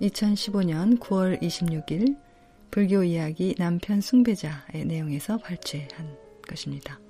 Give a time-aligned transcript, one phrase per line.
[0.00, 2.16] 2015년 9월 26일
[2.70, 7.05] 불교 이야기 남편 숭배자의 내용에서 발췌한 것입니다.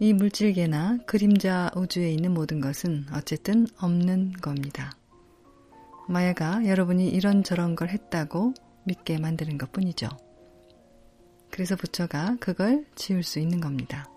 [0.00, 4.92] 이 물질계나 그림자 우주에 있는 모든 것은 어쨌든 없는 겁니다.
[6.06, 10.08] 마야가 여러분이 이런저런 걸 했다고 믿게 만드는 것 뿐이죠.
[11.50, 14.08] 그래서 부처가 그걸 지울 수 있는 겁니다.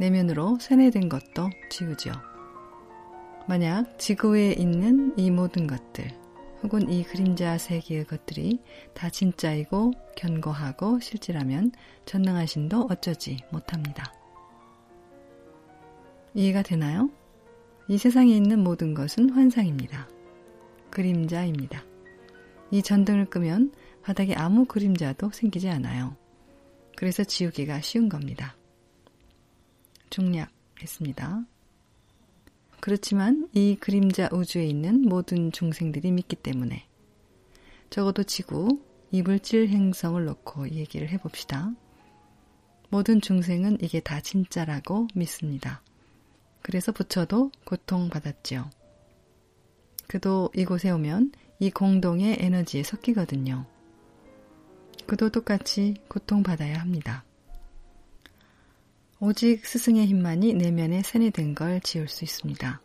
[0.00, 2.12] 내면으로 세뇌된 것도 지우죠.
[3.46, 6.08] 만약 지구에 있는 이 모든 것들,
[6.62, 8.62] 혹은 이 그림자 세계의 것들이
[8.94, 11.72] 다 진짜이고 견고하고 실질하면
[12.06, 14.12] 전능하신도 어쩌지 못합니다.
[16.36, 17.10] 이해가 되나요?
[17.88, 20.06] 이 세상에 있는 모든 것은 환상입니다.
[20.90, 21.82] 그림자입니다.
[22.70, 26.14] 이 전등을 끄면 바닥에 아무 그림자도 생기지 않아요.
[26.94, 28.54] 그래서 지우기가 쉬운 겁니다.
[30.10, 31.46] 중략했습니다.
[32.80, 36.86] 그렇지만 이 그림자 우주에 있는 모든 중생들이 믿기 때문에
[37.88, 41.72] 적어도 지구, 이불질 행성을 놓고 얘기를 해봅시다.
[42.90, 45.82] 모든 중생은 이게 다 진짜라고 믿습니다.
[46.66, 48.68] 그래서 부처도 고통받았지요.
[50.08, 53.66] 그도 이곳에 오면 이 공동의 에너지에 섞이거든요.
[55.06, 57.22] 그도 똑같이 고통받아야 합니다.
[59.20, 62.80] 오직 스승의 힘만이 내면에 세뇌된 걸 지울 수 있습니다.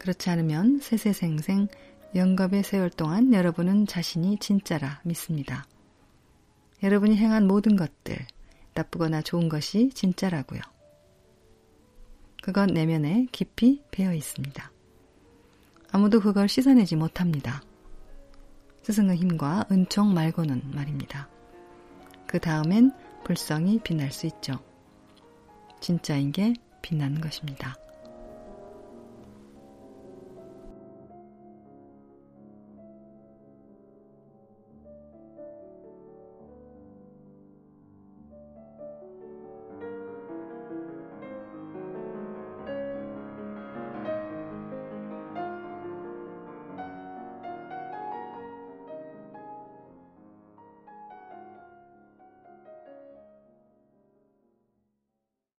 [0.00, 1.68] 그렇지 않으면 세세생생
[2.16, 5.68] 영겁의 세월 동안 여러분은 자신이 진짜라 믿습니다.
[6.82, 8.26] 여러분이 행한 모든 것들,
[8.74, 10.73] 나쁘거나 좋은 것이 진짜라고요.
[12.44, 14.70] 그건 내면에 깊이 배어 있습니다.
[15.90, 17.62] 아무도 그걸 씻어내지 못합니다.
[18.82, 21.26] 스승의 힘과 은총 말고는 말입니다.
[22.26, 22.92] 그 다음엔
[23.24, 24.62] 불성이 빛날 수 있죠.
[25.80, 26.52] 진짜인 게
[26.82, 27.76] 빛나는 것입니다.